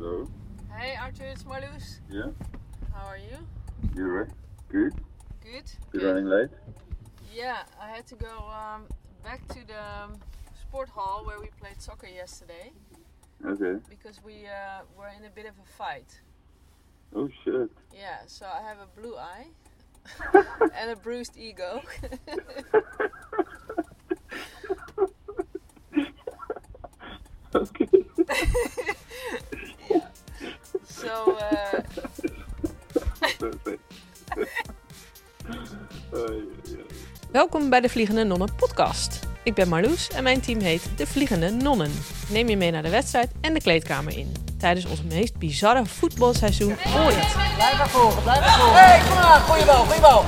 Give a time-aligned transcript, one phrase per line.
[0.00, 0.26] Hello.
[0.74, 2.00] Hey Arthur, it's Marloes.
[2.08, 2.30] Yeah.
[2.94, 3.36] How are you?
[3.94, 4.30] You're right?
[4.72, 4.94] Good.
[5.42, 5.70] Good.
[5.92, 6.48] You're running late.
[7.34, 8.86] Yeah, I had to go um,
[9.22, 10.18] back to the um,
[10.58, 12.72] sport hall where we played soccer yesterday
[13.44, 13.78] Okay.
[13.90, 16.18] because we uh, were in a bit of a fight.
[17.14, 17.70] Oh shit.
[17.94, 19.48] Yeah, so I have a blue eye
[20.78, 21.82] and a bruised ego.
[37.40, 39.18] Welkom bij de Vliegende Nonnen podcast.
[39.42, 41.92] Ik ben Marloes en mijn team heet De Vliegende Nonnen.
[42.28, 44.32] Neem je mee naar de wedstrijd en de kleedkamer in.
[44.58, 47.34] Tijdens ons meest bizarre voetbalseizoen ooit.
[47.54, 48.74] Blijf maar volgen, blijf maar volgen.
[48.74, 50.24] Hé, hey, kom maar, goeie bal, goeie bal.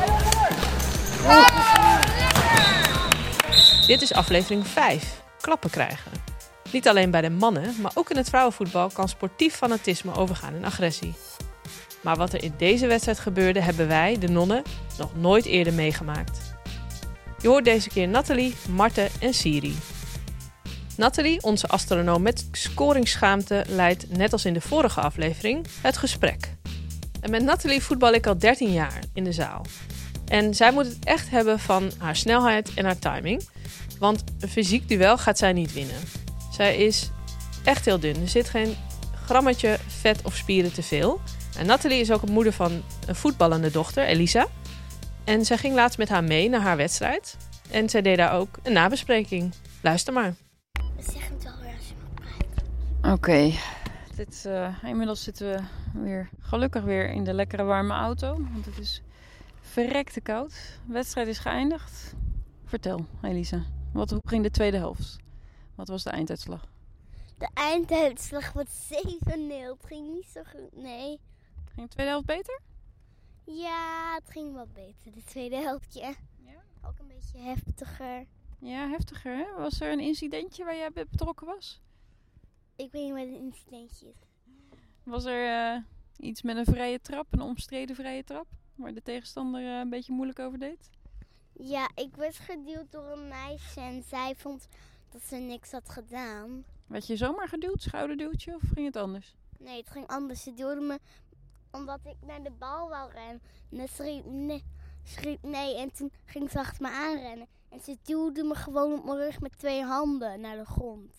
[3.86, 5.22] Dit is aflevering 5.
[5.40, 6.12] Klappen krijgen.
[6.70, 10.64] Niet alleen bij de mannen, maar ook in het vrouwenvoetbal kan sportief fanatisme overgaan in
[10.64, 11.14] agressie.
[12.00, 14.62] Maar wat er in deze wedstrijd gebeurde, hebben wij, de nonnen,
[14.98, 16.51] nog nooit eerder meegemaakt.
[17.42, 19.76] Je hoort deze keer Nathalie, Marten en Siri.
[20.96, 26.54] Nathalie, onze astronoom met scoringsschaamte, leidt, net als in de vorige aflevering, het gesprek.
[27.20, 29.66] En met Nathalie voetbal ik al 13 jaar in de zaal.
[30.28, 33.48] En zij moet het echt hebben van haar snelheid en haar timing.
[33.98, 36.00] Want een fysiek duel gaat zij niet winnen.
[36.52, 37.10] Zij is
[37.64, 38.20] echt heel dun.
[38.20, 38.76] Er zit geen
[39.24, 41.20] grammetje vet of spieren te veel.
[41.58, 44.46] En Nathalie is ook een moeder van een voetballende dochter, Elisa.
[45.24, 47.36] En zij ging laatst met haar mee naar haar wedstrijd.
[47.70, 49.52] En zij deed daar ook een nabespreking.
[49.82, 50.34] Luister maar.
[50.98, 53.14] Zeg het wel weer als je praat.
[53.14, 53.52] Oké,
[54.16, 55.62] dit, eh, inmiddels zitten we
[56.02, 58.46] weer gelukkig weer in de lekkere warme auto.
[58.52, 59.02] Want het is
[59.60, 60.52] verrekte koud.
[60.86, 62.14] De wedstrijd is geëindigd.
[62.64, 63.62] Vertel, Elisa.
[63.92, 65.16] Wat, hoe ging de tweede helft?
[65.74, 66.68] Wat was de einduitslag?
[67.38, 69.70] De einduitslag was 7-0.
[69.70, 70.82] Het ging niet zo goed.
[70.82, 71.20] Nee.
[71.74, 72.60] Ging de tweede helft beter?
[73.44, 75.12] Ja, het ging wel beter.
[75.12, 76.00] De tweede helftje.
[76.44, 76.62] Ja.
[76.86, 78.26] Ook een beetje heftiger.
[78.58, 79.52] Ja, heftiger hè?
[79.56, 81.80] Was er een incidentje waar jij bij betrokken was?
[82.76, 84.28] Ik weet niet wat een incidentje is.
[85.02, 85.82] Was er eh,
[86.16, 88.46] iets met een vrije trap, een omstreden vrije trap?
[88.74, 90.90] Waar de tegenstander eh, een beetje moeilijk over deed?
[91.52, 94.68] Ja, ik werd geduwd door een meisje en zij vond
[95.08, 96.64] dat ze niks had gedaan.
[96.86, 99.36] Werd je zomaar geduwd, schouderduwtje, of ging het anders?
[99.58, 100.42] Nee, het ging anders.
[100.42, 100.98] Ze duwde me
[101.72, 103.40] omdat ik naar de bal wou rennen.
[103.70, 104.64] En ze schreef nee,
[105.02, 107.46] schreef nee en toen ging ze achter me aanrennen.
[107.68, 111.14] En ze duwde me gewoon op mijn rug met twee handen naar de grond.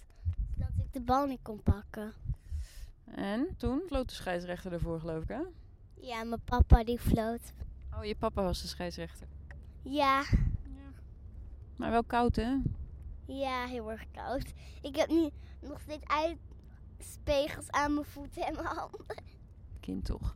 [0.56, 2.14] Zodat ik de bal niet kon pakken.
[3.06, 5.42] En toen floot de scheidsrechter ervoor, geloof ik, hè?
[5.94, 7.54] Ja, mijn papa die floot.
[7.98, 9.28] Oh, je papa was de scheidsrechter.
[9.82, 10.24] Ja,
[11.76, 12.56] Maar wel koud, hè?
[13.26, 14.54] ja, heel erg koud.
[14.82, 15.30] Ik heb nu
[15.62, 19.24] nog steeds uitspegels aan mijn voeten en mijn handen.
[19.80, 20.36] Kind toch.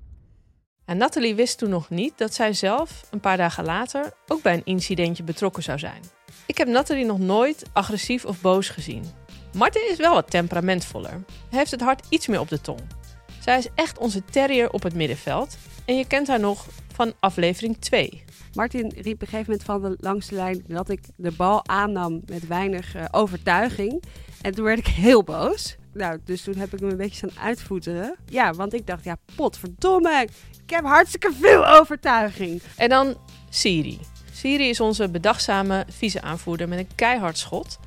[0.88, 4.54] En Nathalie wist toen nog niet dat zij zelf, een paar dagen later, ook bij
[4.54, 6.02] een incidentje betrokken zou zijn.
[6.46, 9.04] Ik heb Nathalie nog nooit agressief of boos gezien.
[9.54, 11.12] Marten is wel wat temperamentvoller.
[11.50, 12.80] Hij heeft het hart iets meer op de tong.
[13.40, 15.58] Zij is echt onze terrier op het middenveld.
[15.86, 18.24] En je kent haar nog van aflevering 2.
[18.54, 21.68] Martin riep op een gegeven moment van de langs de lijn dat ik de bal
[21.68, 24.04] aannam met weinig eh, overtuiging.
[24.42, 25.76] En toen werd ik heel boos.
[25.98, 28.16] Nou, dus toen heb ik hem een beetje staan uitvoeteren.
[28.26, 30.28] Ja, want ik dacht, ja, potverdomme,
[30.64, 32.62] ik heb hartstikke veel overtuiging.
[32.76, 33.18] En dan
[33.50, 34.00] Siri.
[34.34, 37.80] Siri is onze bedachtzame vice-aanvoerder met een keihard schot.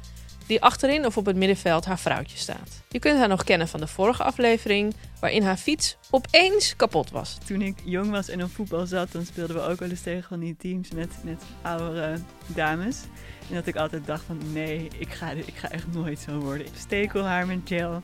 [0.50, 2.82] Die achterin of op het middenveld haar vrouwtje staat.
[2.88, 7.38] Je kunt haar nog kennen van de vorige aflevering, waarin haar fiets opeens kapot was.
[7.46, 10.28] Toen ik jong was en op voetbal zat, dan speelden we ook wel eens tegen
[10.28, 13.00] van die teams met, met oudere dames.
[13.48, 16.66] En dat ik altijd dacht van nee, ik ga, ik ga echt nooit zo worden.
[16.78, 18.02] Stekelhaar met gel,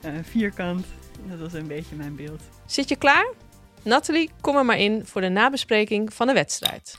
[0.00, 0.86] eh, vierkant.
[1.28, 2.42] Dat was een beetje mijn beeld.
[2.66, 3.32] Zit je klaar?
[3.82, 6.98] Nathalie, kom er maar in voor de nabespreking van de wedstrijd.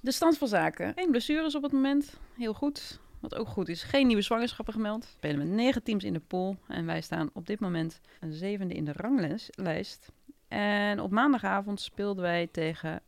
[0.00, 0.92] De stand van zaken.
[0.96, 2.12] Geen blessures op het moment.
[2.36, 3.00] Heel goed.
[3.20, 5.04] Wat ook goed is, geen nieuwe zwangerschappen gemeld.
[5.04, 6.56] We spelen met negen teams in de pool.
[6.68, 10.08] En wij staan op dit moment een zevende in de ranglijst.
[10.48, 13.02] En op maandagavond speelden wij tegen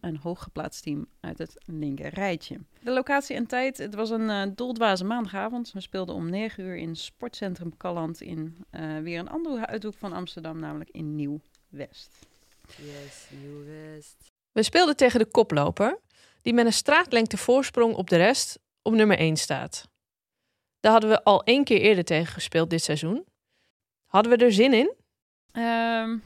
[0.00, 2.58] een hooggeplaatst team uit het linker rijtje.
[2.82, 5.72] De locatie en tijd, het was een eh doldwaze maandagavond.
[5.72, 10.12] We speelden om 9 uur in Sportcentrum Calland in eh, weer een andere uithoek van
[10.12, 12.26] Amsterdam, namelijk in Nieuw-West.
[12.66, 14.16] Yes, Nieuw West.
[14.52, 15.98] We speelden tegen de koploper,
[16.42, 18.58] die met een straatlengte voorsprong op de rest
[18.88, 19.88] op nummer 1 staat.
[20.80, 23.24] Daar hadden we al één keer eerder tegen gespeeld dit seizoen.
[24.06, 24.94] Hadden we er zin in?
[25.52, 26.16] Ehm,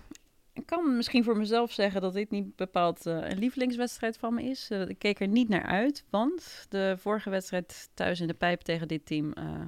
[0.53, 4.43] ik kan misschien voor mezelf zeggen dat dit niet bepaald eh, een lievelingswedstrijd van me
[4.43, 4.71] is.
[4.71, 8.61] Eh, ik keek er niet naar uit, want de vorige wedstrijd thuis in de pijp
[8.61, 9.61] tegen dit team eh,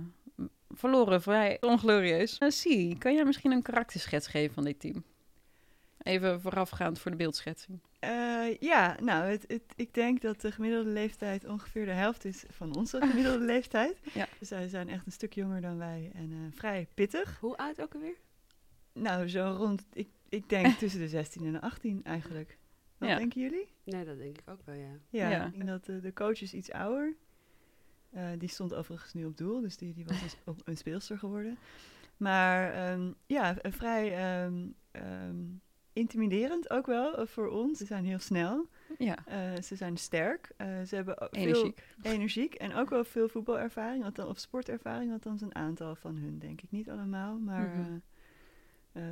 [0.71, 2.39] verloren vrij onglorieus.
[2.47, 5.05] Siri, kan jij misschien een karakterschets geven van dit team?
[5.99, 7.81] Even voorafgaand voor de beeldschetsing.
[8.09, 12.45] Eh, ja, nou, het, het, ik denk dat de gemiddelde leeftijd ongeveer de helft is
[12.49, 14.01] van onze gemiddelde leeftijd.
[14.15, 14.27] Ja.
[14.39, 17.39] Dus zij zijn echt een stuk jonger dan wij en eh, vrij pittig.
[17.41, 18.17] Hoe oud ook alweer?
[18.93, 22.59] Nou, zo rond, ik, ik denk tussen de 16 en de 18 eigenlijk.
[22.99, 23.17] Wat Ja.
[23.17, 23.69] denken jullie?
[23.85, 24.99] Nee, dat denk ik ook wel, ja.
[25.09, 25.47] Ja, Ja.
[25.47, 27.15] ik denk dat de, de coach is iets ouder.
[28.11, 31.59] Eh, die stond overigens nu op doel, dus die, die was een, een speelster geworden.
[32.17, 35.37] Maar ehm, ja, een vrij ehm, ehm,
[35.95, 37.79] intimiderend ook wel eh, voor ons.
[37.79, 38.69] Ze zijn heel snel,
[38.99, 41.85] Ja, eh, ze zijn sterk, eh, ze hebben energiek.
[42.01, 46.39] veel energiek en ook wel veel voetbalervaring, althans, of sportervaring, althans een aantal van hun,
[46.39, 46.71] denk ik.
[46.71, 47.99] Niet allemaal, maar Mhm.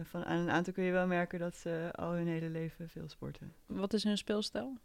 [0.04, 3.08] van, aan een aantal kun je wel merken dat ze al hun hele leven veel
[3.08, 3.52] sporten.
[3.66, 4.78] Wat is hun speelstijl?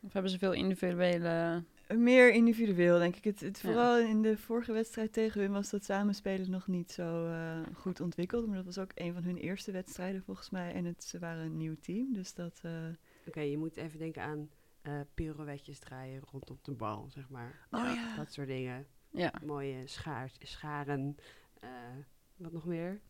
[0.00, 1.62] Of hebben ze veel individuele...
[1.88, 3.24] Meer individueel, denk ik.
[3.24, 3.68] Het, het, Ja.
[3.68, 8.00] vooral in de vorige wedstrijd tegen hun was dat samenspelen nog niet zo eh, goed
[8.00, 8.46] ontwikkeld.
[8.46, 10.72] Maar dat was ook een van hun eerste wedstrijden volgens mij.
[10.72, 12.60] En het, ze waren een nieuw team, dus dat...
[12.62, 12.72] eh,
[13.26, 14.50] Oké, je moet even denken aan
[14.82, 17.66] eh pirouetjes draaien rondom de bal, zeg maar.
[17.70, 18.16] Oh ja.
[18.16, 18.86] Dat soort dingen.
[19.10, 21.16] Ja, Mooie scharen.
[22.36, 23.00] wat nog meer?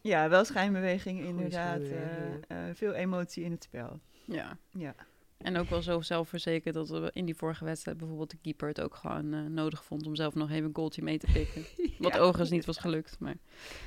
[0.00, 1.80] ja, wel schijnbeweging Goeie inderdaad.
[1.84, 4.00] schijnbeweging, veel emotie in het spel.
[4.24, 4.58] ja.
[4.70, 4.94] Ja.
[5.38, 8.80] En ook wel zo zelfverzekerd dat we in die vorige wedstrijd bijvoorbeeld de keeper het
[8.80, 11.64] ook gewoon eh, nodig vond om zelf nog even een goaltje mee te pikken.
[11.98, 13.36] Wat overigens niet was gelukt, maar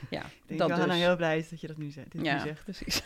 [0.09, 0.95] ja, Ik denk dat dus.
[0.95, 2.11] Heel blij is dat je dat nu zegt.
[2.11, 2.63] Dit nu Ja, zegt.
[2.63, 3.03] precies.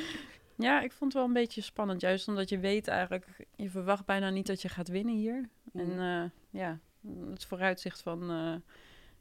[0.56, 2.00] ja, ik vond het wel een beetje spannend.
[2.00, 3.26] Juist omdat je weet eigenlijk,
[3.56, 5.48] je verwacht bijna niet dat je gaat winnen hier.
[5.72, 6.24] En eh,
[6.60, 6.78] ja,
[7.30, 8.54] het vooruitzicht van eh,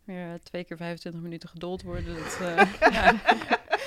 [0.04, 2.16] weer twee keer 25 minuten geduld worden.
[2.16, 2.38] Dat,
[2.94, 3.14] ja,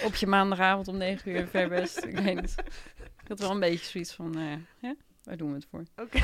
[0.05, 2.05] op je maandagavond om 9 uur ver best.
[2.05, 2.55] Ik weet niet.
[3.31, 5.85] Ik had wel een beetje zoiets van, ja, ja, waar doen we het voor?
[5.97, 6.21] Oké.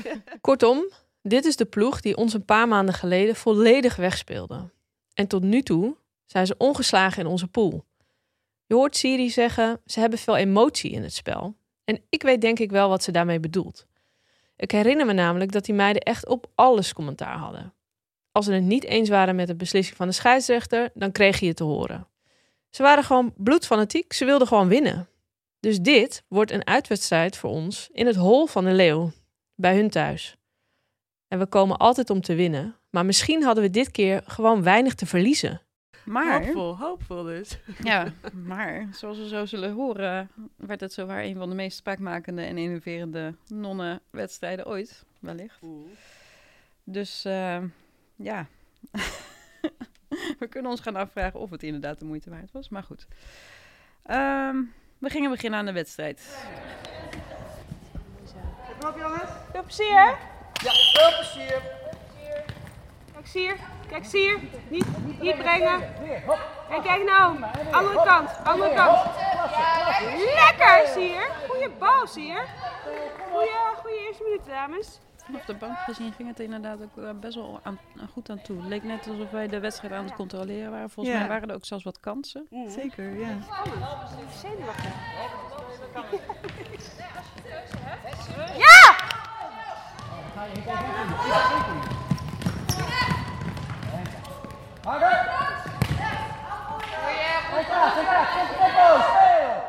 [0.40, 0.90] Kortom,
[1.22, 4.70] dit is de ploeg die ons een paar maanden geleden volledig wegspeelde.
[5.14, 5.96] En tot nu toe
[6.26, 7.84] zijn ze ongeslagen in onze pool.
[8.66, 11.54] Je hoort Siri zeggen, ze hebben veel emotie in het spel.
[11.84, 13.86] En ik weet denk ik wel wat ze daarmee bedoelt.
[14.56, 17.74] Ik herinner me namelijk dat die meiden echt op alles commentaar hadden.
[18.32, 21.46] Als ze het niet eens waren met de beslissing van de scheidsrechter, dan kreeg je
[21.46, 22.06] het te horen.
[22.70, 25.08] Ze waren gewoon bloedfanatiek, ze wilden gewoon winnen.
[25.60, 29.12] Dus dit wordt een uitwedstrijd voor ons in het hol van de leeuw,
[29.54, 30.36] bij hun thuis.
[31.28, 34.94] En we komen altijd om te winnen, maar misschien hadden we dit keer gewoon weinig
[34.94, 35.60] te verliezen.
[36.04, 37.58] Maar, Hoopvol, hoopvol dus.
[37.82, 38.12] ja,
[38.46, 42.58] maar zoals we zo zullen horen, werd het zowaar een van de meest spraakmakende en
[42.58, 45.58] innoverende nonnenwedstrijden ooit, wellicht.
[46.84, 47.62] Dus eh,
[48.16, 48.46] ja,
[50.38, 52.68] we kunnen ons gaan afvragen of het inderdaad de moeite waard was.
[52.68, 53.06] Maar goed,
[54.02, 54.62] Ehm,
[55.00, 56.20] we gingen beginnen aan de wedstrijd.
[59.52, 60.06] Veel plezier, hè?
[60.52, 61.62] Ja, veel plezier.
[63.12, 63.56] Kijk, Sier.
[63.88, 64.38] Kijk, Sier.
[64.68, 64.86] Niet,
[65.20, 65.82] niet brengen.
[66.70, 67.36] En kijk nou.
[67.70, 68.30] Andere kant.
[68.44, 68.98] Andere kant.
[70.34, 71.28] Lekker, Sier.
[71.48, 72.44] Goeie bal, Sier.
[73.30, 73.50] Goeie,
[73.82, 75.00] goeie eerste minuut, dames.
[75.24, 78.42] Vanaf de bank gezien ging het inderdaad ook eh, best wel aan, aan- goed aan
[78.42, 78.56] toe.
[78.60, 80.90] Het leek net alsof wij de wedstrijd aan het controleren waren.
[80.90, 81.20] Volgens Ja.
[81.20, 82.46] mij waren er ook zelfs wat kansen.
[82.68, 83.28] Zeker, ja.
[84.40, 84.92] Zenuwachtig.
[88.56, 88.96] Ja!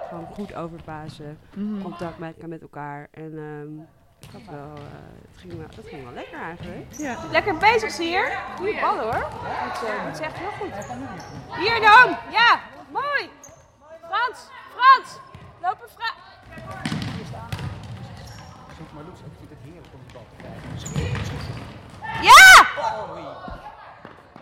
[0.10, 1.81] Gewoon goed overpassen, Mhm.
[1.81, 3.08] contact maken met elkaar.
[3.12, 4.00] En ehm, ik
[4.32, 4.84] had wel, eh,
[5.32, 6.94] het, ging wel, het ging wel lekker eigenlijk.
[6.98, 7.18] ja.
[7.32, 8.32] Lekker bezig, Sier.
[8.58, 9.12] Goeie bal, hoor.
[9.12, 10.74] Dat eh, dat is echt heel goed.
[11.58, 12.18] Hier dan.
[12.32, 12.60] Ja,
[12.92, 13.30] mooi.
[14.08, 15.20] Frans, Frans.
[15.62, 16.20] Lopen Frans.
[22.22, 22.68] Ja!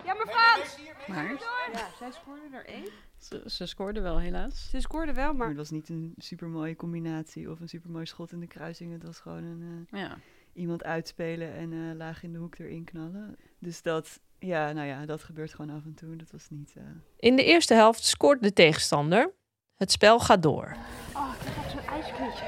[0.03, 0.77] Ja, maar Frans.
[1.08, 1.25] Maar
[1.74, 2.87] Ja, zij scoorde er één.
[3.17, 4.69] ze, ze scoorden wel helaas.
[4.69, 8.31] Ze scoorde wel, Maar maar het was niet een supermooie combinatie of een supermooi schot
[8.31, 8.91] in de kruising.
[8.93, 10.17] Het was gewoon een, eh, Ja.
[10.53, 13.35] iemand uitspelen en eh, laag in de hoek erin knallen.
[13.59, 16.15] Dus dat, ja, nou ja, dat gebeurt gewoon af en toe.
[16.15, 16.73] Dat was niet...
[16.77, 16.83] eh,
[17.17, 19.33] In de eerste helft scoort de tegenstander.
[19.75, 20.75] Het spel gaat door.
[21.15, 22.45] Oh, ik heb zo'n ijsknietje.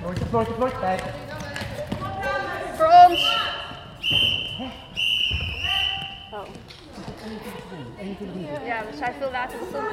[0.00, 1.02] Floortje, floortje, floortje, tijd.
[2.76, 3.52] Voor ons.
[6.34, 6.46] Oh.
[8.64, 9.92] Ja, we zijn veel later begonnen.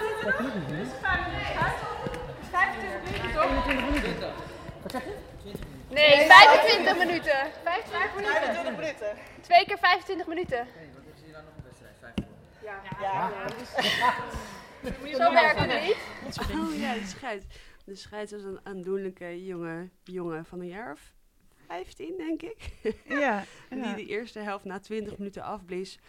[2.51, 4.33] 25 minuten, toch?
[4.81, 5.15] Wat zeg je?
[5.89, 7.51] Nee, 25 minuten.
[7.63, 8.33] 25 minuten.
[8.33, 9.17] 25 minuten.
[9.41, 10.67] Twee keer 25 minuten.
[12.63, 13.31] Ja, ja.
[13.31, 14.15] ja.
[15.15, 15.97] Zo werken we niet.
[16.51, 17.45] Oh ja, de scheids.
[17.85, 21.13] De scheids was een aandoenlijke jonge jongen van een jaar of
[21.71, 22.57] 15, denk ik.
[23.07, 23.93] Ja, Die ja.
[23.93, 25.99] de eerste helft na 20 minuten afblies.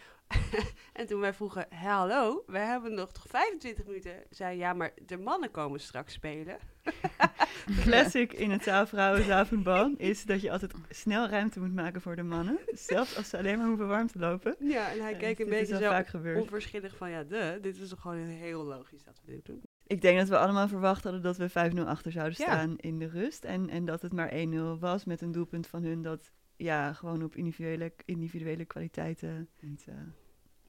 [0.93, 4.23] en toen wij vroegen, hallo, we hebben nog toch 25 minuten.
[4.29, 6.57] Zei ja, maar de mannen komen straks spelen.
[7.83, 12.23] Classic in het zaalvrouwen zaalvoetbal is dat je altijd snel ruimte moet maken voor de
[12.23, 12.59] mannen.
[12.71, 14.55] Zelfs als ze alleen maar hoeven warm te lopen.
[14.59, 17.77] Ja, en hij keek een dit is beetje zo vaak onverschillig van, ja, de, dit
[17.77, 19.61] is toch gewoon heel logisch dat we dit doen.
[19.87, 21.53] Ik denk dat we allemaal verwacht hadden dat we 5-0
[21.85, 22.45] achter zouden Ja.
[22.45, 23.43] staan in de rust.
[23.43, 27.23] En, en dat het maar 1-0 was met een doelpunt van hun dat ja, gewoon
[27.23, 29.85] op individuele, individuele kwaliteiten niet...
[29.87, 29.95] eh,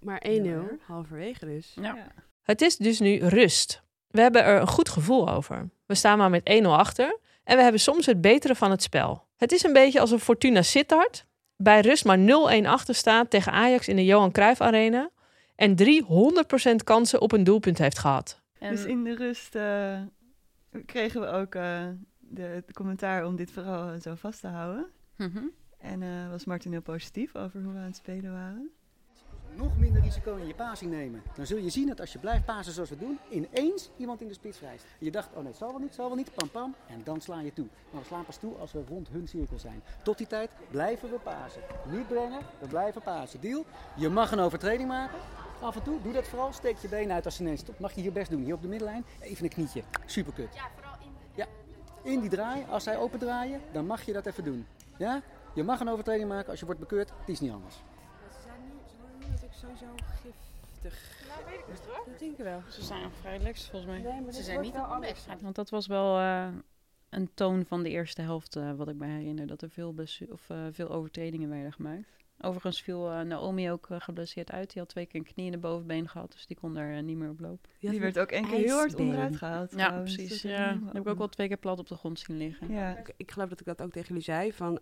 [0.05, 0.87] Maar 1-0, Heel erg.
[0.87, 1.73] halverwege dus.
[1.81, 2.07] Ja.
[2.43, 3.83] Het is dus nu rust.
[4.11, 5.69] We hebben er een goed gevoel over.
[5.87, 9.27] We staan maar met 1-0 achter en we hebben soms het betere van het spel.
[9.37, 12.19] Het is een beetje alsof Fortuna Sittard bij rust maar
[12.63, 15.11] 0-1 achter staat tegen Ajax in de Johan Cruijff Arena
[15.57, 18.41] en 300% kansen op een doelpunt heeft gehad.
[18.59, 20.01] En Dus in de rust eh,
[20.87, 21.83] kregen we ook eh,
[22.19, 24.87] de, het commentaar om dit vooral eh, zo vast te houden.
[25.17, 25.45] Mhm.
[25.79, 28.71] En eh, was Martin heel positief over hoe we aan het spelen waren.
[29.57, 31.23] Nog minder risico in je passing nemen.
[31.35, 34.29] Dan zul je zien dat als je blijft pasen zoals we doen, ineens iemand in
[34.29, 34.85] de spits rijst.
[34.99, 36.75] Je dacht, oh nee, het zal wel niet, zal wel niet, pam pam.
[36.87, 37.67] En dan sla je toe.
[37.91, 39.83] Maar we slaan pas toe als we rond hun cirkel zijn.
[40.03, 41.63] Tot die tijd blijven we pasen.
[41.91, 43.41] Niet brengen, we blijven pasen.
[43.41, 43.65] Deal?
[43.97, 45.19] Je mag een overtreding maken.
[45.61, 46.53] Af en toe, doe dat vooral.
[46.53, 47.79] Steek je been uit als ze ineens stopt.
[47.79, 48.43] Mag je hier best doen.
[48.43, 49.05] Hier op de middenlijn.
[49.21, 49.83] Even een knietje.
[50.07, 50.55] Superkut.
[50.55, 51.47] Ja, vooral in Ja,
[52.03, 52.65] in die draai.
[52.71, 54.67] Als zij open draaien, dan mag je dat even doen.
[54.99, 55.23] Ja?
[55.55, 57.11] Je mag een overtreding maken als je wordt bekeurd.
[57.19, 57.75] Het is niet anders.
[57.75, 57.81] Ze
[58.43, 61.27] zijn nu, ze worden nu natuurlijk sowieso giftig.
[61.29, 62.05] Nou, weet ik niet hoor.
[62.07, 62.63] Dat denk ik wel.
[62.71, 64.13] Ze zijn vrij relaxed volgens mij.
[64.13, 65.27] Nee, maar Ze zijn niet op anders.
[65.41, 66.49] Want dat was wel eh,
[67.09, 69.47] een toon van de eerste helft, eh, wat ik me herinner.
[69.47, 69.95] Dat er veel,
[70.31, 72.09] of, eh, veel overtredingen werden gemaakt.
[72.41, 74.73] Overigens viel eh, Naomi ook eh, geblesseerd uit.
[74.73, 77.03] Die had twee keer een knie in de bovenbeen gehad, dus die kon er eh,
[77.03, 77.71] niet meer op lopen.
[77.81, 79.71] Die werd ook één keer heel hard onderuit gehaald.
[79.71, 80.15] Ja, trouwens.
[80.15, 80.43] precies.
[80.43, 82.73] Ja, heb ik ook wel twee keer plat op de grond zien liggen.
[82.73, 84.53] Ja, Ik, ik geloof dat ik dat ook tegen jullie zei.
[84.53, 84.81] Van,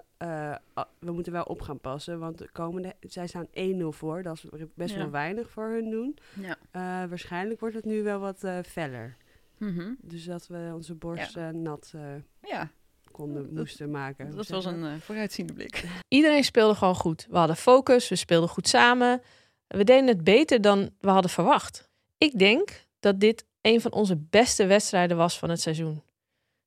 [0.99, 2.19] we moeten wel op gaan passen.
[2.19, 3.47] Want de komende, zij staan
[3.81, 4.23] 1-0 voor.
[4.23, 4.99] Dat is best Ja.
[5.01, 6.19] wel weinig voor hun doen.
[6.41, 6.57] Ja.
[6.71, 9.17] Eh, waarschijnlijk wordt het nu wel wat eh feller.
[9.59, 9.93] Mhm.
[10.01, 12.03] Dus dat we onze borst eh, nat eh,
[12.51, 12.71] ja,
[13.13, 14.37] konden, Dat- moesten maken.
[14.37, 15.85] dat was een eh, vooruitziende blik.
[16.09, 17.27] Iedereen speelde gewoon goed.
[17.31, 19.23] We hadden focus, we speelden goed samen.
[19.67, 21.91] We deden het beter dan we hadden verwacht.
[22.19, 26.03] Ik denk dat dit een van onze beste wedstrijden was van het seizoen.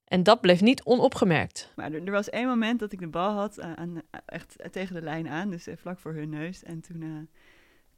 [0.05, 1.71] En dat bleef niet onopgemerkt.
[1.75, 4.69] maar er, er was één moment dat ik de bal had, eh, aan, echt eh,
[4.69, 6.63] tegen de lijn aan, dus vlak voor hun neus.
[6.63, 7.37] En toen eh,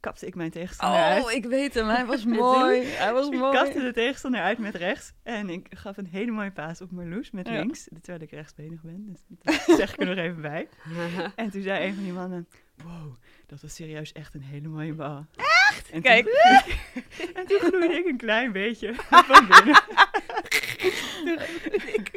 [0.00, 1.24] kapte ik mijn tegenstander uit.
[1.24, 1.88] Oh, ik weet hem.
[1.88, 2.82] Hij was mooi.
[2.84, 3.52] Hij was Ik mooi.
[3.52, 5.12] kapte de tegenstander uit met rechts.
[5.22, 7.52] En ik gaf een hele mooie paas op Marloes met Ja.
[7.52, 7.88] links.
[8.00, 9.06] Terwijl ik rechtsbenig ben.
[9.06, 9.20] Dus
[9.66, 10.68] dat zeg ik er nog even bij.
[11.36, 12.48] En toen zei een van die mannen...
[12.84, 13.14] Wow,
[13.46, 15.26] dat was serieus echt een hele mooie bal.
[15.70, 15.90] Echt?
[15.90, 16.24] En Kijk.
[16.24, 19.82] Toen, en toen gloeide ik een klein beetje van binnen.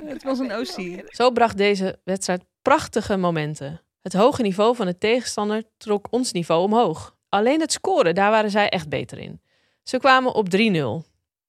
[0.06, 1.04] Het was een OC.
[1.14, 3.82] Zo bracht deze wedstrijd prachtige momenten.
[4.02, 7.16] Het hoge niveau van de tegenstander trok ons niveau omhoog.
[7.32, 9.42] Alleen het scoren, daar waren zij echt beter in.
[9.84, 10.50] Ze kwamen op 3-0.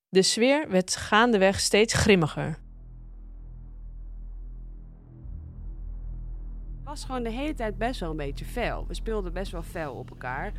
[0.09, 2.45] De sfeer werd gaandeweg steeds grimmiger.
[6.77, 8.85] Het was gewoon de hele tijd best wel een beetje fel.
[8.87, 10.51] We speelden best wel fel op elkaar.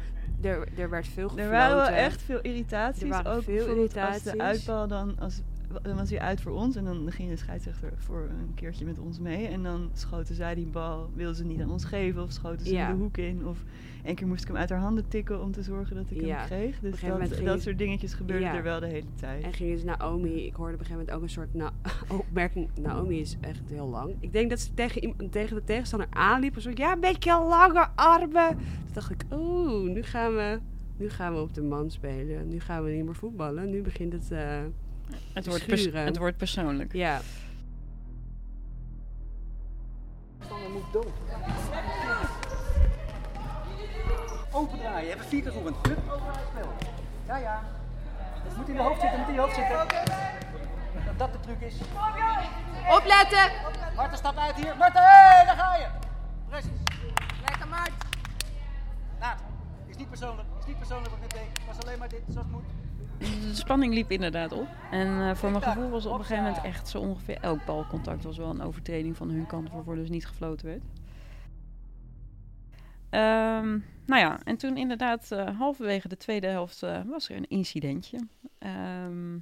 [0.43, 1.45] Er, er werd veel gefloten.
[1.45, 3.03] Er waren wel echt veel irritaties.
[3.03, 4.67] Er waren ook veel bijvoorbeeld Als de irritaties.
[4.67, 5.41] uitbal dan, als,
[5.83, 8.99] dan was hij uit voor ons en dan ging de scheidsrechter voor een keertje met
[8.99, 9.47] ons mee.
[9.47, 12.73] En dan schoten zij die bal, wilden ze niet aan ons geven of schoten ze
[12.73, 12.91] Ja.
[12.93, 13.47] de hoek in.
[13.47, 13.65] Of
[14.05, 16.37] één keer moest ik hem uit haar handen tikken om te zorgen dat ik Ja.
[16.37, 16.81] hem kreeg.
[16.81, 18.55] Dus dat, dat soort dingetjes gebeurden Ja.
[18.57, 19.45] er wel de hele tijd.
[19.45, 21.71] En ging dus Naomi, ik hoorde op een gegeven moment ook een soort na
[22.21, 22.69] opmerking.
[22.81, 24.15] Naomi is echt heel lang.
[24.21, 26.55] Ik denk dat ze tegen, tegen de tegenstander aanliep.
[26.55, 28.49] en Zo, ja, een beetje lange armen.
[28.49, 30.59] Toen dacht ik, oeh, nu gaan we,
[30.97, 32.49] nu gaan we op de man spelen.
[32.49, 33.71] Nu gaan we niet meer voetballen.
[33.71, 34.59] Nu begint het, eh,
[35.33, 36.93] Het wordt, pers- het wordt persoonlijk.
[36.93, 37.21] ja.
[40.73, 41.07] Moet dood.
[44.53, 45.77] Open draaien, je hebt het vier keer geoefend.
[45.87, 46.73] Hup, overal spel.
[47.27, 47.63] Ja, ja.
[48.45, 49.77] Het moet in de hoofd zitten, moet in je hoofd zitten.
[51.07, 51.75] Dat dat de truc is.
[52.97, 53.51] Opletten!
[53.97, 54.77] Marten, stap uit hier.
[54.77, 55.87] Marten, hé, daar ga je.
[56.49, 56.81] Precies.
[57.49, 57.93] Lekker Mart!
[59.21, 59.41] Naad,
[59.87, 60.49] is niet persoonlijk.
[60.61, 61.59] Is niet persoonlijk wat ik net deed.
[61.59, 62.65] Het was alleen maar dit, zoals het moet.
[63.19, 64.69] De spanning liep inderdaad op.
[64.91, 68.25] En eh, voor mijn gevoel was op een gegeven moment echt zo ongeveer elk balcontact
[68.25, 70.83] was wel een overtreding van hun kant, waarvoor dus niet gefloten werd.
[73.11, 77.49] Ehm, nou ja, en toen inderdaad eh, halverwege de tweede helft eh, was er een
[77.49, 78.19] incidentje.
[78.59, 79.39] Ehm,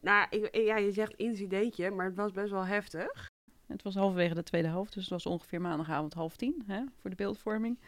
[0.00, 3.26] Nou, ik, ja, je zegt incidentje, maar het was best wel heftig.
[3.66, 7.10] het was halverwege de tweede helft, dus het was ongeveer maandagavond half tien hè, voor
[7.10, 7.78] de beeldvorming.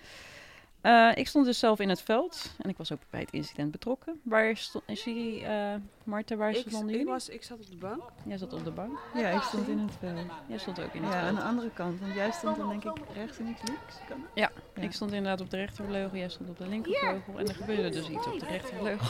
[0.80, 3.70] Eh, ik stond dus zelf in het veld en ik was ook bij het incident
[3.70, 4.20] betrokken.
[4.22, 7.06] Waar stond, is die, eh Marten, waar Ik, stonden ik, jullie?
[7.06, 8.02] was, ik zat op de bank.
[8.26, 8.98] Jij zat op de bank.
[9.14, 10.26] Ja, ik stond in het veld.
[10.46, 11.28] Jij stond ook in het Ja, veld.
[11.28, 12.00] aan de andere kant.
[12.00, 13.94] Want jij stond dan denk ik rechts en ik links.
[14.34, 14.82] Ja, Ja.
[14.82, 17.38] ik stond inderdaad op de rechtervleugel, jij stond op de linkervleugel.
[17.38, 19.08] En er gebeurde dus iets op de rechtervleugel.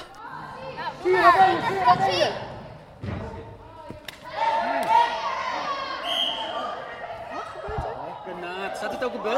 [8.25, 9.37] Kanaat, staat het ook op beeld?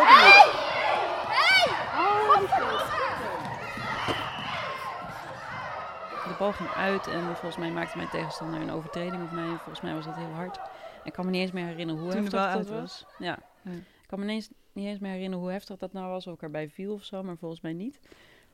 [6.49, 6.68] Of niet?
[6.68, 9.49] De bal ging uit en volgens mij maakte mijn tegenstander een overtreding op mij.
[9.49, 10.61] Volgens mij was dat heel hard.
[11.04, 13.06] Ik kan me niet eens meer herinneren hoe Toen heftig dat was.
[13.18, 13.38] Ja.
[13.62, 13.70] Ja.
[13.72, 16.26] Ik kan me niet eens, niet eens meer herinneren hoe heftig dat nou was.
[16.26, 18.00] Of ik erbij viel of zo, maar volgens mij niet.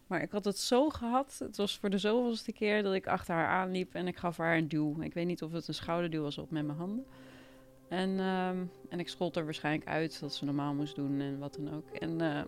[0.06, 1.36] Maar ik had het zo gehad.
[1.38, 4.56] Het was voor de zoveelste keer dat ik achter haar aanliep en ik gaf haar
[4.56, 5.00] een duw.
[5.00, 7.06] Ik weet niet of het een schouderduw was of met mijn handen.
[7.88, 11.54] En, ehm, en ik schold er waarschijnlijk uit dat ze normaal moest doen en wat
[11.54, 11.90] dan ook.
[11.90, 12.42] En eh,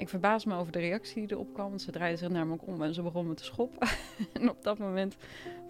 [0.00, 1.68] ik verbaasde me over de reactie die erop kwam.
[1.68, 3.88] Want ze draaide zich namelijk om en ze begon me te schoppen.
[4.32, 5.16] en op dat moment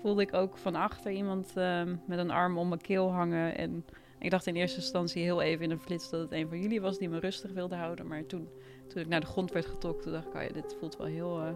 [0.00, 3.56] voelde ik ook van achter iemand ehm, met een arm om mijn keel hangen.
[3.56, 3.84] En
[4.18, 6.80] ik dacht in eerste instantie heel even in een flits dat het een van jullie
[6.80, 8.06] was die me rustig wilde houden.
[8.06, 8.48] Maar toen,
[8.88, 11.06] toen ik naar de grond werd getrokken, toen dacht ik, oh ja, dit voelt wel
[11.06, 11.52] heel eh,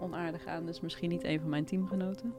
[0.00, 0.66] onaardig aan.
[0.66, 2.34] Dus misschien niet een van mijn teamgenoten.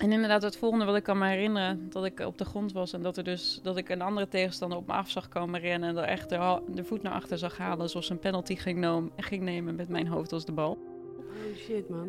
[0.00, 2.92] En inderdaad, het volgende wat ik kan me herinneren, dat ik op de grond was
[2.92, 5.88] en dat, er dus, dat ik een andere tegenstander op me af zag komen rennen
[5.88, 9.12] en er echt de, voet naar achter zag halen, alsof ze een penalty ging, noem-
[9.16, 10.78] ging nemen met mijn hoofd als de bal.
[11.18, 12.08] Oh shit, man.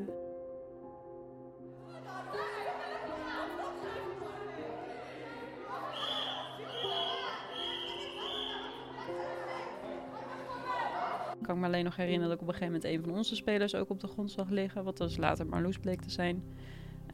[11.39, 13.35] Ik kan me alleen nog herinneren dat ik op een gegeven moment een van onze
[13.35, 16.43] spelers ook op de grond zag liggen, wat dus later Marloes bleek te zijn.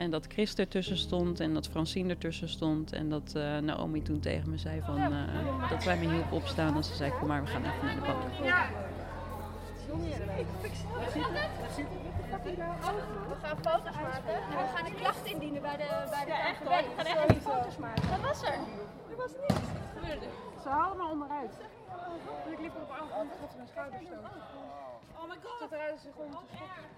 [0.01, 4.19] En dat Chris ertussen stond en dat Francine ertussen stond en dat eh, Naomi toen
[4.19, 7.43] tegen me zei van, eh, dat wij me hielp opstaan en ze zei kom maar
[7.43, 8.21] we gaan even naar de bank.
[8.23, 8.47] We
[13.41, 16.59] gaan foto's maken en we gaan een klacht indienen bij de bij de Ja, echt
[16.59, 16.69] hoor.
[16.69, 18.09] We gaan echt niet foto's maken.
[18.09, 18.53] Wat was er?
[19.11, 19.61] Er was niks.
[19.97, 20.25] Gebeurde.
[20.63, 21.53] Ze haalden me onderuit.
[22.43, 24.19] Dus ik liep op had ze mijn schouder stoot.
[25.19, 25.69] Oh my god.
[26.01, 26.91] Zich om te schoppen.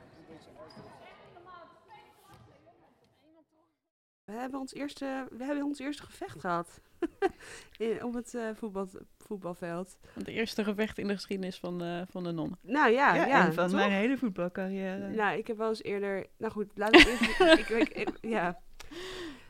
[4.25, 6.81] We hebben ons eerste, we hebben ons eerste gevecht gehad.
[7.77, 9.97] In, op het eh, voetbal, voetbalveld.
[10.13, 12.57] Het eerste gevecht in de geschiedenis van, de van de nonnen.
[12.61, 13.75] Nou ja, ja, Ja, en van toch?
[13.75, 15.09] mijn hele voetbalcarrière.
[15.09, 16.25] Nou, ik heb wel eens eerder...
[16.37, 16.93] Nou goed, eerst...
[17.59, 18.59] ik, ik, ik- ja.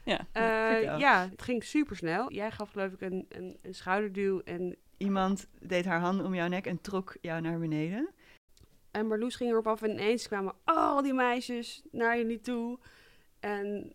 [0.04, 2.32] Ja, Eh, ja, het ging super snel.
[2.32, 6.48] Jij gaf geloof ik een, een, een schouderduw en, Iemand deed haar handen om jouw
[6.48, 8.10] nek en trok jou naar beneden.
[8.92, 12.80] en Marloes ging erop af en ineens kwamen al die meisjes naar jullie toe.
[13.44, 13.94] En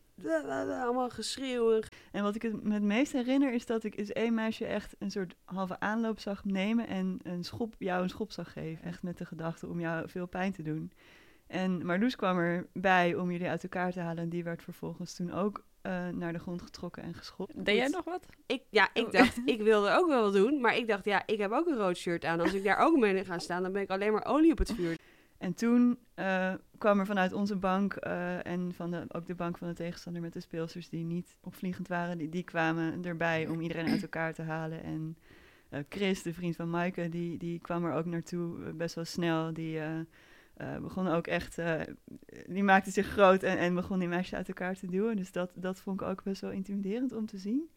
[0.82, 1.72] allemaal geschreeuw.
[1.72, 4.66] en En wat ik het me het meest herinner is dat ik eens één meisje
[4.66, 8.84] echt een soort halve aanloop zag nemen en een schop, jou een schop zag geven.
[8.84, 10.92] Echt met de gedachte om jou veel pijn te doen.
[11.46, 15.32] En Marloes kwam erbij om jullie uit elkaar te halen en die werd vervolgens toen
[15.32, 17.64] ook eh, naar de grond getrokken en geschopt.
[17.64, 18.26] Deed jij nog wat?
[18.46, 20.60] Ik, ja, ik dacht, ik wilde ook wel wat doen.
[20.60, 22.40] Maar ik dacht, ja, ik heb ook een rood shirt aan.
[22.40, 24.72] Als ik daar ook mee ga staan, dan ben ik alleen maar olie op het
[24.72, 24.97] vuur.
[25.38, 29.58] En toen eh, kwam er vanuit onze bank eh, en van de, ook de bank
[29.58, 33.60] van de tegenstander met de speelsters die niet opvliegend waren, die, die kwamen erbij om
[33.60, 34.82] iedereen uit elkaar te halen.
[34.82, 35.16] En
[35.68, 39.52] eh, Chris, de vriend van Maaike, die, die kwam er ook naartoe best wel snel.
[39.52, 39.80] Die
[40.80, 41.58] begon ook echt,
[42.46, 45.16] die maakte zich groot en, en begon die meisjes uit elkaar te duwen.
[45.16, 47.70] Dus dat, dat vond ik ook best wel intimiderend om te zien.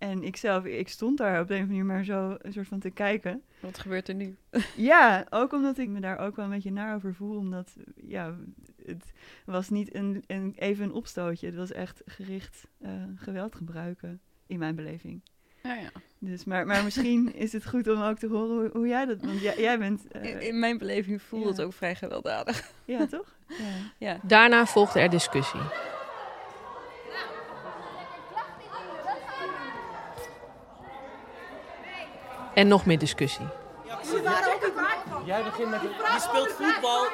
[0.00, 2.52] En ik zelf, ik stond daar op de een of andere manier maar zo een
[2.52, 3.42] soort van te kijken.
[3.60, 4.36] Wat gebeurt er nu?
[4.76, 7.36] Ja, ook omdat ik me daar ook wel een beetje naar over voel.
[7.36, 8.34] Omdat, ja,
[8.86, 9.12] het
[9.44, 11.46] was niet een, een, even een opstootje.
[11.46, 15.22] Het was echt gericht eh, geweld gebruiken, in mijn beleving.
[15.62, 15.90] Ja, ja.
[16.18, 19.20] Dus, maar, maar misschien is het goed om ook te horen hoe, hoe jij dat...
[19.20, 20.08] Want jij, jij bent...
[20.08, 21.50] eh, In, in mijn beleving voelde ja.
[21.50, 22.70] het ook vrij gewelddadig.
[22.84, 23.34] ja, toch?
[23.48, 23.64] Ja.
[23.98, 24.20] Ja.
[24.22, 25.60] Daarna volgde er discussie.
[32.54, 33.46] En nog meer discussie.
[35.24, 35.80] Jij begint met...
[35.80, 37.06] Je speelt voetbal.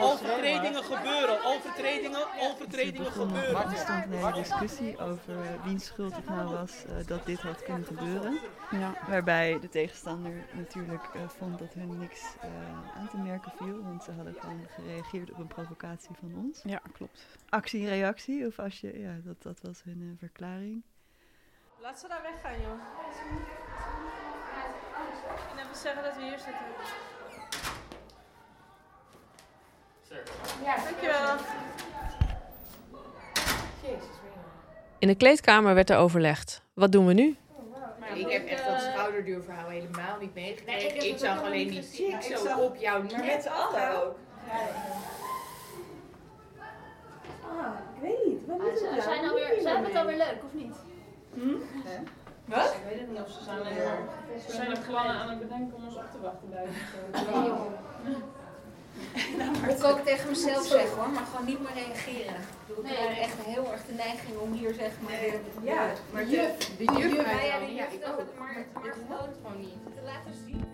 [0.00, 1.44] Overtredingen gebeuren.
[1.44, 3.70] Overtredingen, overtredingen gebeuren.
[3.70, 7.62] Er stond een hele discussie over wiens schuld het nou was eh, dat dit had
[7.62, 8.38] kunnen gebeuren.
[8.70, 8.94] Ja.
[9.08, 12.48] Waarbij de tegenstander natuurlijk eh, vond dat hun niks eh,
[12.96, 13.82] aan te merken viel.
[13.82, 16.60] Want ze hadden gewoon gereageerd op een provocatie van ons.
[16.64, 17.26] Ja, klopt.
[17.48, 20.82] Actie-reactie, of als je, ja, dat, dat was hun verklaring.
[21.80, 23.65] Laat ze daar weggaan, joh.
[25.82, 26.54] Zeggen dat we hier zitten.
[30.64, 31.36] Ja, dankjewel.
[34.98, 36.62] In de kleedkamer werd er overlegd.
[36.74, 37.36] Wat doen we nu?
[38.14, 40.82] Ik heb echt dat schouder schouderduurverhaal helemaal niet meegekregen.
[40.88, 43.42] Nee, ik ik zag alleen niet die Ik zo zag- op jouw Maar nek met
[43.42, 44.02] z'n allen achter.
[44.04, 44.16] ook.
[47.42, 48.46] Ah, ik weet niet.
[48.46, 49.28] Wat Ah, is ze- het zijn nou?
[49.28, 50.76] alweer- zijn het alweer leuk, of niet?
[52.46, 52.74] Wat?
[52.74, 53.58] Ik weet het niet of ze zijn,
[54.46, 56.66] ze zijn er plannen aan het bedenken om ons op te wachten bij
[57.12, 57.60] Nee, joh.
[59.64, 62.34] Moet ik ook tegen mezelf zeggen hoor, maar gewoon niet meer reageren.
[62.40, 65.12] Ik bedoel, Ik heb echt heel erg de neiging om hier zeg maar
[65.62, 68.18] Ja, maar de de juf- de juf, uit de juf, Ja, ik ook.
[68.18, 69.74] het maar, gewoon gewoon niet.
[69.96, 70.64] Te laten zien.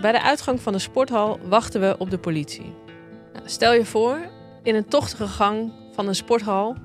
[0.00, 2.74] Bij de uitgang van de sporthal wachten we op de politie.
[3.32, 4.18] Nou, stel je voor,
[4.62, 6.76] in een tochtige gang van een sporthal,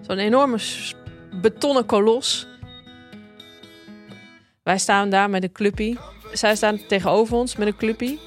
[0.00, 0.58] zo'n enorme
[1.40, 2.46] betonnen kolos.
[4.62, 5.98] Wij staan daar met een clubpie.
[6.32, 8.20] Zij staan tegenover ons met een clubpie.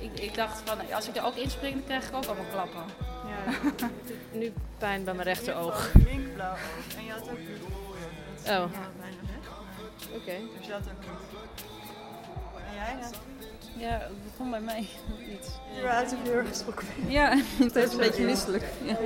[0.00, 2.82] Ik, ik dacht van, als ik er ook inspring, dan krijg ik ook allemaal klappen.
[3.26, 3.88] Ja.
[4.38, 5.90] Nu pijn bij mijn rechteroog.
[6.04, 6.54] Linkblauw.
[6.98, 7.38] En je had ook
[8.46, 8.52] Oh.
[8.52, 8.68] Ja,
[9.00, 10.16] bijna weg.
[10.16, 10.32] Oké.
[10.58, 11.04] Dus je had ook
[12.68, 13.08] En jij?
[13.78, 14.78] Ja, het begon bij mij
[15.34, 15.48] iets.
[15.74, 16.86] Je was ook heel erg geschrokken.
[17.08, 18.28] Ja, het is een beetje ja.
[18.28, 18.64] misselijk.
[18.84, 18.96] Ja.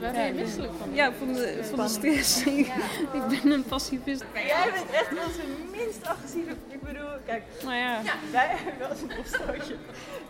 [0.00, 0.94] Waar ben je misselijk van?
[0.94, 2.44] Ja, van de, van de stress.
[3.18, 4.24] ik ben een pacifist.
[4.34, 6.50] Jij bent echt onze minst agressieve.
[6.68, 7.42] Ik bedoel, kijk.
[7.62, 8.00] Nou ja.
[8.32, 9.74] Wij hebben wel eens een opstootje.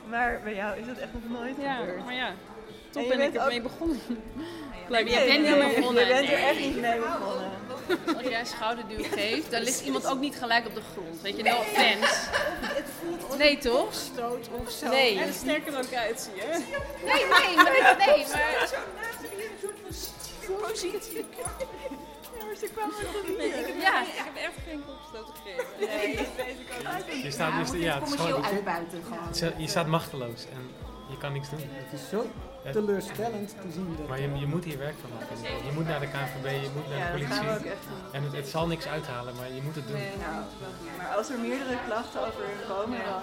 [0.08, 2.04] Maar bij jou is dat echt nog nooit Ja, gebeurd.
[2.04, 2.32] maar ja.
[2.90, 4.00] Toch En je ben ik bent ermee ook- begonnen.
[4.88, 6.06] Nee, je bent Nee, niet begonnen.
[6.06, 7.50] Je bent er echt niet mee begonnen.
[8.16, 11.20] Als jij een schouderduw geeft, dan ligt iemand ook niet gelijk op de grond.
[11.22, 12.14] Weet je, no offense.
[13.38, 13.94] Nee, toch?
[13.94, 14.88] Stoot of zo.
[14.88, 15.18] Nee.
[15.20, 16.46] En sterker ook uit, zie je.
[17.04, 17.26] Nee, nee,
[17.56, 19.78] maar nee, maar- Zo naast je een soort
[20.40, 21.18] van positie.
[21.18, 21.26] Er
[23.38, 25.64] Nee, ik heb, ja, ik heb echt geen kopstoten gegeven.
[25.96, 27.22] Nee, dat weet ik ook.
[27.22, 30.70] Je staat, dus, ja, het is gewoon, Het je staat machteloos en
[31.10, 31.58] je kan niks doen.
[31.62, 32.26] Het is zo
[32.72, 34.08] teleurstellend te zien dat...
[34.08, 35.36] Maar je, je moet hier werk van maken.
[35.66, 37.70] Je moet naar de KNVB, je moet naar Ja, de dat gaan we ook politie.
[37.76, 38.12] echt doen.
[38.16, 39.96] En het, het zal niks uithalen, maar je moet het doen.
[39.96, 40.42] Nee, nou,
[40.98, 43.22] maar als er meerdere klachten over komen, dan...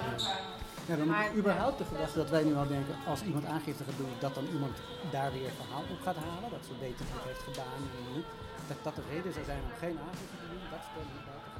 [0.90, 3.84] Ja, dan moet ik überhaupt de gedachte dat wij nu al denken, als iemand aangifte
[3.84, 4.76] gaat doen, dat dan iemand
[5.12, 6.50] daar weer verhaal op gaat halen.
[6.56, 8.26] Dat ze weten wat heeft gedaan en niet.
[8.70, 11.52] Dat dat de reden zou zijn om geen aangifte te doen, dat stel ik buiten.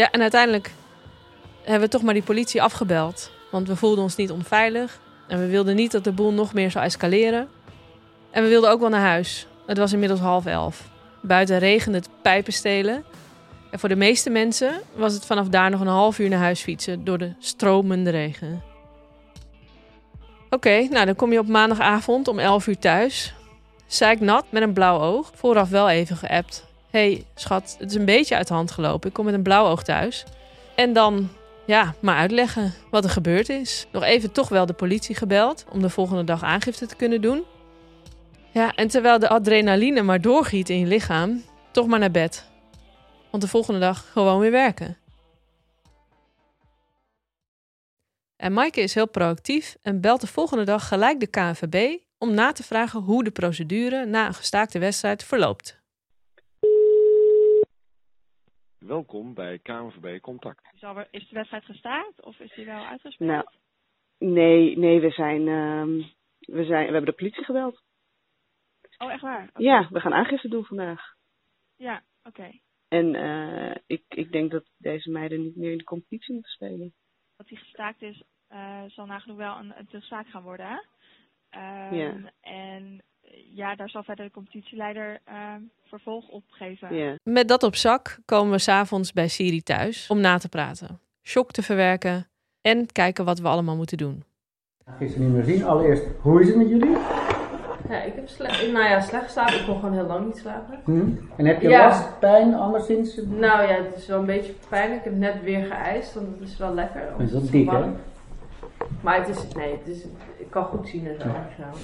[0.00, 0.70] Ja, en uiteindelijk
[1.70, 3.30] hebben we toch maar die politie afgebeld.
[3.50, 5.00] Want we voelden ons niet onveilig.
[5.28, 7.48] En we wilden niet dat de boel nog meer zou escaleren.
[8.30, 9.46] En we wilden ook wel naar huis.
[9.66, 10.88] Het was inmiddels half elf.
[11.22, 13.04] Buiten regende het pijpenstelen.
[13.70, 16.60] En voor de meeste mensen was het vanaf daar nog een half uur naar huis
[16.60, 18.62] fietsen door de stromende regen.
[20.50, 23.34] Oké, nou dan kom je op maandagavond om 11 uur thuis.
[23.86, 25.30] Zeiknat met een blauw oog.
[25.34, 26.64] Vooraf wel even geappt.
[26.90, 29.08] hey, schat, het is een beetje uit de hand gelopen.
[29.08, 30.24] Ik kom met een blauw oog thuis.
[30.74, 31.28] En dan,
[31.66, 33.86] ja, maar uitleggen wat er gebeurd is.
[33.92, 37.44] Nog even toch wel de politie gebeld om de volgende dag aangifte te kunnen doen.
[38.52, 42.50] Ja, en terwijl de adrenaline maar doorgiet in je lichaam, toch maar naar bed.
[43.30, 44.96] Want de volgende dag gewoon weer werken.
[48.36, 52.52] En Maaike is heel proactief en belt de volgende dag gelijk de KNVB om na
[52.52, 55.84] te vragen hoe de procedure na een gestaakte wedstrijd verloopt.
[58.86, 60.68] Welkom bij KNVB Contact.
[60.74, 63.30] Is, alweer- is de wedstrijd gestaakt of is die wel uitgespeeld?
[63.30, 63.46] Nou,
[64.18, 65.96] nee, nee, we zijn, ehm,
[66.38, 67.82] we zijn, we hebben de politie gebeld.
[68.98, 69.50] Oh, echt waar?
[69.54, 71.14] Ja, we gaan aangifte doen vandaag.
[71.76, 72.50] Ja, oké.
[72.88, 76.94] En eh, ik, ik denk dat deze meiden niet meer in de competitie moeten spelen.
[77.36, 80.78] Dat die gestaakt is, eh, zal nagenoeg wel een, een zaak gaan worden, hè?
[81.50, 82.32] Ehm, Ja.
[82.40, 83.15] En eh,
[83.54, 86.94] ja, daar zal verder de competitieleider ehm, vervolg op geven.
[86.94, 87.14] Ja.
[87.22, 91.50] Met dat op zak komen we s'avonds bij Siri thuis om na te praten, shock
[91.50, 92.26] te verwerken
[92.60, 94.24] en kijken wat we allemaal moeten doen.
[94.98, 95.64] Gisteren niet meer zien.
[95.64, 96.96] Allereerst, hoe is het met jullie?
[97.88, 99.54] Ja, ik heb slecht, nou ja, slecht geslapen.
[99.60, 100.80] Ik kon gewoon heel lang niet slapen.
[100.84, 101.10] Hm?
[101.36, 101.86] En heb je Ja.
[101.88, 103.16] last, pijn, anderszins?
[103.16, 104.98] Nou ja, het is wel een beetje pijnlijk.
[104.98, 107.10] Ik heb net weer geëist, want het is wel lekker.
[107.10, 107.84] Dat is het dik, hè?
[109.00, 110.04] Maar het is, nee, het is,
[110.38, 111.28] ik kan goed zien en zo.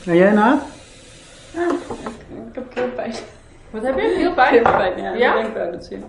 [0.05, 0.11] zo.
[0.11, 0.62] En jij na?
[2.49, 3.12] Ik heb keelpijn.
[3.71, 4.15] Wat heb je?
[4.19, 4.53] Heel pijn?
[4.62, 5.12] Keelpijn, ja.
[5.15, 5.35] Ja?
[5.37, 6.05] Ik denk wel dat zin.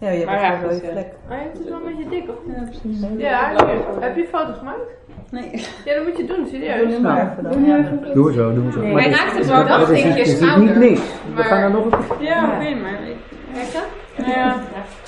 [0.00, 1.06] Ja, je Maar hebt ja, een rode goed, vlek.
[1.30, 3.00] Oh, ja, het is wel een beetje dik, of Ja, precies.
[3.16, 3.76] Ja, hier.
[4.00, 4.78] heb je een foto gemaakt?
[5.30, 5.50] Nee.
[5.84, 6.90] Ja, dat moet je doen, serieus.
[6.92, 7.64] Doe maar even dan.
[7.64, 8.12] Ja.
[8.14, 8.80] Doe zo, doe zo.
[8.86, 10.78] Maar Hij raakt het wel dag, is denk je, niet- is ouder.
[10.78, 11.00] niks.
[11.00, 12.24] We Maar- gaan er nog een...
[12.26, 12.98] Ja, oké, maar.
[13.54, 14.26] Kijk dan.
[14.26, 14.56] Ja.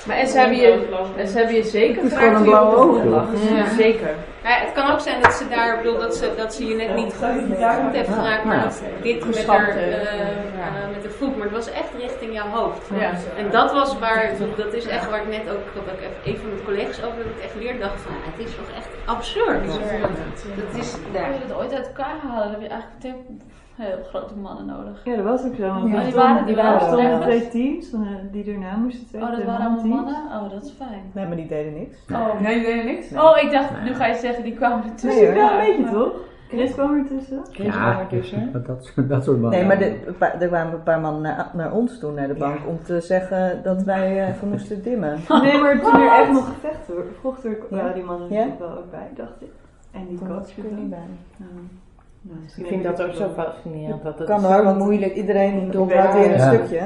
[0.07, 2.69] Maar en ze hebben je, en ze hebben je zeker Het is gevraagd gewoon een
[2.69, 3.57] hoe je blauwe op de grond lag.
[3.57, 3.69] Ja.
[3.75, 4.09] Zeker.
[4.43, 6.75] Maar het kan ook zijn dat ze daar, ik bedoel, dat ze, dat ze je
[6.75, 11.35] net niet goed heeft geraakt, maar dat dit met haar, eh, eh, met haar voet,
[11.35, 12.89] maar het was echt richting jouw hoofd.
[12.99, 13.11] Ja.
[13.37, 16.37] En dat was waar, dat is echt waar ik net ook, dat ik even een
[16.37, 19.65] van mijn collega's over dat ik echt weer dacht van, het is toch echt absurd.
[19.65, 23.41] Dat is, Als je het ooit uit elkaar halen, dan heb je eigenlijk meteen
[23.75, 25.01] heel grote mannen nodig.
[25.05, 25.63] Ja, dat was ook zo.
[25.65, 27.99] Ja, er die waren- die er waren stonden twee teams eh,
[28.31, 30.15] die erna moesten twee Oh, dat waren allemaal mannen?
[30.15, 31.01] Oh, dat is fijn.
[31.13, 31.97] Nee, maar die deden niks.
[32.13, 33.11] Oh, Nee, die deden niks?
[33.13, 35.23] Oh, ik dacht, nu ga je zeggen, die kwamen ertussen.
[35.23, 36.13] Nee, ja, een beetje toch?
[36.47, 37.41] Chris kwam ertussen.
[37.51, 38.07] Ja,
[38.53, 39.59] dat, dat, dat soort mannen.
[39.59, 42.57] Nee, maar de, er kwamen een paar mannen naar, naar ons toe, naar de bank,
[42.67, 45.19] om te zeggen dat wij eh, even moesten dimmen.
[45.43, 48.35] Nee, maar toen er echt nog gevechten werd, vroeger waren die mannen Ja?
[48.35, 49.51] natuurlijk wel ook bij, dacht ik.
[49.91, 51.07] En die coach er niet bij.
[52.21, 54.03] Nou, Ik vind dat ook zo fascinerend.
[54.03, 55.13] Dat het Kan hoor, want moeilijk.
[55.15, 56.53] Iedereen het gaat weer een Ja.
[56.53, 56.81] stukje.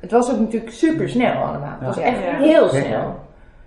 [0.00, 1.76] Het was ook natuurlijk super snel allemaal.
[1.78, 2.02] Het was Ja.
[2.02, 2.36] echt Ja.
[2.36, 2.82] heel Ja.
[2.82, 3.20] snel.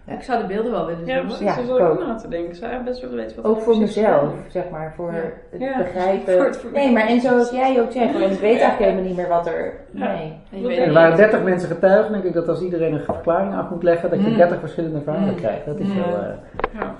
[0.07, 1.15] Ik zou de beelden wel willen zien.
[1.15, 2.01] Ja, precies, Ja, ook ook.
[2.01, 2.49] aan te denken.
[2.49, 5.17] Ik zou best wel weten wat Ook voor mezelf, zeg maar, voor Ja.
[5.51, 6.33] het Ja, begrijpen.
[6.33, 9.03] voor het voor- nee, maar en zoals jij ook zegt, want ik weet eigenlijk helemaal
[9.03, 9.73] niet meer wat er.
[9.91, 10.33] Nee.
[10.79, 12.11] Er waren 30 mensen getuigen.
[12.11, 14.37] Denk ik dat als iedereen een verklaring af moet leggen, dat je Mm.
[14.37, 15.35] 30 verschillende verhalen Mm.
[15.35, 15.65] krijgt.
[15.65, 15.95] Dat is Ja.
[15.95, 16.27] wel eh,
[16.73, 16.95] Ja.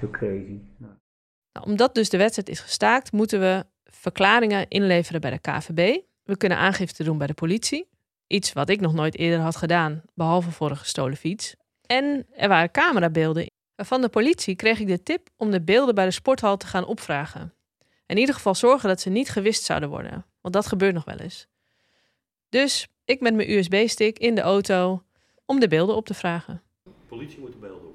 [0.00, 0.58] zo crazy.
[1.52, 6.00] Nou, omdat dus de wedstrijd is gestaakt, moeten we verklaringen inleveren bij de KVB.
[6.22, 7.88] We kunnen aangifte doen bij de politie.
[8.26, 11.54] Iets wat ik nog nooit eerder had gedaan, behalve voor een gestolen fiets.
[11.86, 13.50] En er waren camerabeelden.
[13.76, 16.84] Van de politie kreeg ik de tip om de beelden bij de sporthal te gaan
[16.84, 17.54] opvragen.
[18.06, 21.16] In ieder geval zorgen dat ze niet gewist zouden worden, want dat gebeurt nog wel
[21.16, 21.46] eens.
[22.48, 25.02] Dus ik met mijn USB-stick in de auto
[25.44, 26.62] om de beelden op te vragen.
[27.06, 27.91] politie moet de beelden.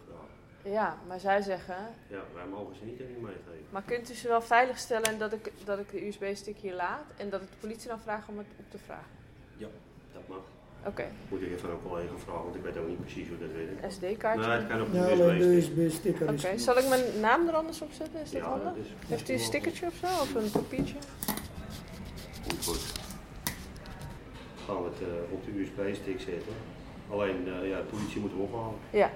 [0.71, 1.75] Ja, maar zij zeggen,
[2.07, 3.65] Ja, wij mogen ze niet erin meegeven.
[3.69, 7.29] maar kunt u ze wel veiligstellen dat ik, dat ik de USB-stick hier laat en
[7.29, 9.11] dat ik de politie dan vraag om het op te vragen?
[9.57, 9.67] Ja,
[10.13, 10.37] dat mag.
[10.85, 11.05] Oké.
[11.29, 13.93] Moet ik even een collega vragen, want ik weet ook niet precies hoe dat werkt.
[13.93, 14.47] SD-kaartje?
[14.47, 16.21] Nee, het kan op Ja, de USB-stick.
[16.21, 18.21] Oké, zal ik mijn naam er anders op zetten?
[18.21, 18.63] Is dat Ja, handig?
[18.73, 20.05] dat is- Heeft u een stickertje of zo?
[20.05, 20.95] Of een papiertje?
[22.43, 22.93] Goed, goed.
[24.65, 26.53] Gaan we het eh, op de USB-stick zetten.
[27.09, 28.75] Alleen, eh, ja, de politie moet hem ophalen.
[28.89, 29.11] Ja.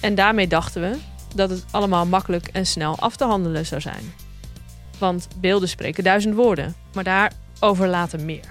[0.00, 0.96] En daarmee dachten we
[1.34, 4.12] dat het allemaal makkelijk en snel af te handelen zou zijn.
[4.98, 8.44] Want beelden spreken duizend woorden, maar daarover later meer.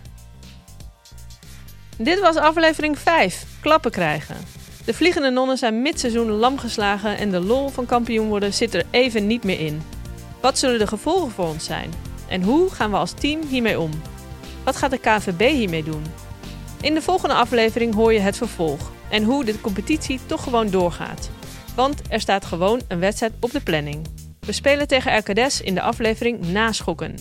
[1.97, 4.35] Dit was aflevering 5, klappen krijgen.
[4.85, 8.85] De vliegende nonnen zijn midseizoen lam geslagen en de lol van kampioen worden zit er
[8.91, 9.81] even niet meer in.
[10.41, 11.93] Wat zullen de gevolgen voor ons zijn?
[12.27, 13.91] En hoe gaan we als team hiermee om?
[14.63, 16.03] Wat gaat de KVB hiermee doen?
[16.81, 21.29] In de volgende aflevering hoor je het vervolg en hoe de competitie toch gewoon doorgaat.
[21.77, 24.07] Want er staat gewoon een wedstrijd op de planning.
[24.39, 27.15] We spelen tegen RKDS in de aflevering Naschokken.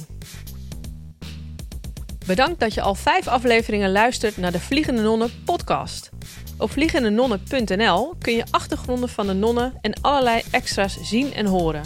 [2.27, 6.11] Bedankt dat je al vijf afleveringen luistert naar de Vliegende Nonnen podcast.
[6.59, 11.83] Op vliegendenonnen.nl kun je achtergronden van de nonnen en allerlei extra's zien en horen.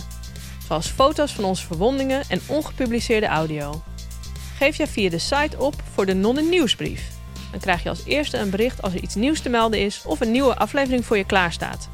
[0.66, 3.82] Zoals foto's van onze verwondingen en ongepubliceerde audio.
[4.56, 7.08] Geef je via de site op voor de Nonnen nieuwsbrief.
[7.50, 10.20] Dan krijg je als eerste een bericht als er iets nieuws te melden is of
[10.20, 11.88] een nieuwe aflevering voor je klaarstaat.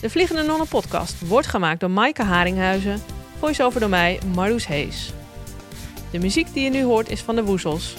[0.00, 3.02] De Vliegende Nonnen podcast wordt gemaakt door Maaike Haringhuizen,
[3.38, 5.12] voice-over door mij, Marloes Hees.
[6.10, 7.94] De muziek die je nu hoort is van de Woezels.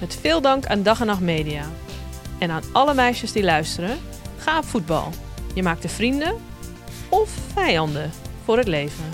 [0.00, 1.64] Met veel dank aan Dag en Nacht Media.
[2.38, 3.98] En aan alle meisjes die luisteren,
[4.36, 5.10] ga op voetbal.
[5.54, 6.34] Je maakt er vrienden
[7.08, 8.10] of vijanden
[8.44, 9.04] voor het leven.